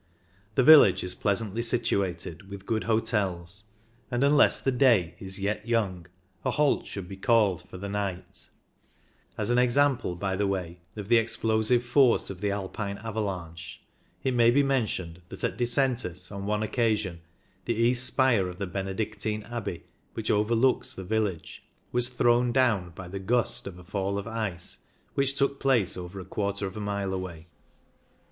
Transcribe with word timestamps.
The 0.55 0.63
village 0.63 1.03
is 1.03 1.13
pleasantly 1.13 1.61
situated, 1.61 2.49
with 2.49 2.65
good 2.65 2.85
hotels, 2.85 3.65
and 4.09 4.23
unless 4.23 4.59
the 4.59 4.71
day 4.71 5.13
is 5.19 5.39
yet 5.39 5.59
io8 5.59 5.59
CYCLING 5.59 5.67
IN 5.67 5.69
THE 5.69 5.69
ALPS 5.69 5.69
young 5.69 6.07
a 6.45 6.49
halt 6.55 6.87
should 6.87 7.07
be 7.07 7.17
called 7.17 7.69
for 7.69 7.77
the 7.77 7.87
night 7.87 8.49
As 9.37 9.51
an 9.51 9.59
example, 9.59 10.15
by 10.15 10.35
the 10.35 10.47
way, 10.47 10.79
of 10.95 11.07
the 11.07 11.17
explosive 11.17 11.83
force 11.83 12.31
of 12.31 12.41
the 12.41 12.49
Alpine 12.49 12.97
avalanche, 12.97 13.79
it 14.23 14.33
may 14.33 14.49
be 14.49 14.63
mentioned 14.63 15.21
that 15.29 15.43
at 15.43 15.55
Disentis 15.59 16.31
on 16.31 16.47
one 16.47 16.63
occasion 16.63 17.21
the 17.65 17.75
east 17.75 18.03
spire 18.03 18.47
of 18.49 18.57
the 18.57 18.65
Benedictine 18.65 19.43
Abbey, 19.43 19.83
which 20.15 20.31
overlooks 20.31 20.95
the 20.95 21.03
village, 21.03 21.63
was 21.91 22.09
thrown 22.09 22.51
down 22.51 22.89
by 22.95 23.07
the" 23.07 23.19
gust" 23.33 23.67
of 23.67 23.77
a 23.77 23.83
fall 23.83 24.17
of 24.17 24.25
ice 24.25 24.79
which 25.13 25.35
took 25.35 25.59
place 25.59 25.95
over 25.95 26.19
a 26.19 26.25
quarter 26.25 26.65
of 26.65 26.75
a 26.75 26.79
mile 26.79 27.13
away. 27.13 27.45